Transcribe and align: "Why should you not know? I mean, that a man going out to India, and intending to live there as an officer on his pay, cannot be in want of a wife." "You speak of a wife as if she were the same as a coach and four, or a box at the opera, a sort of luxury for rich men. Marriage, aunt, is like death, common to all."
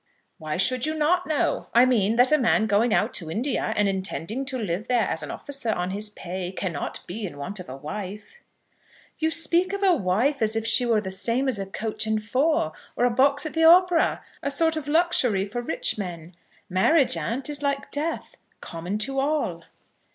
"Why 0.39 0.57
should 0.57 0.87
you 0.87 0.95
not 0.95 1.27
know? 1.27 1.67
I 1.75 1.85
mean, 1.85 2.15
that 2.15 2.31
a 2.31 2.37
man 2.39 2.65
going 2.65 2.91
out 2.91 3.13
to 3.13 3.29
India, 3.29 3.71
and 3.77 3.87
intending 3.87 4.45
to 4.45 4.57
live 4.57 4.87
there 4.87 5.03
as 5.03 5.21
an 5.21 5.29
officer 5.29 5.69
on 5.69 5.91
his 5.91 6.09
pay, 6.09 6.51
cannot 6.51 7.01
be 7.05 7.23
in 7.27 7.37
want 7.37 7.59
of 7.59 7.69
a 7.69 7.75
wife." 7.77 8.39
"You 9.19 9.29
speak 9.29 9.73
of 9.73 9.83
a 9.83 9.93
wife 9.93 10.41
as 10.41 10.55
if 10.55 10.65
she 10.65 10.87
were 10.87 11.01
the 11.01 11.11
same 11.11 11.47
as 11.47 11.59
a 11.59 11.67
coach 11.67 12.07
and 12.07 12.23
four, 12.23 12.73
or 12.95 13.05
a 13.05 13.11
box 13.11 13.45
at 13.45 13.53
the 13.53 13.65
opera, 13.65 14.25
a 14.41 14.49
sort 14.49 14.75
of 14.75 14.87
luxury 14.87 15.45
for 15.45 15.61
rich 15.61 15.99
men. 15.99 16.33
Marriage, 16.67 17.15
aunt, 17.15 17.47
is 17.47 17.61
like 17.61 17.91
death, 17.91 18.37
common 18.59 18.97
to 18.97 19.19
all." 19.19 19.65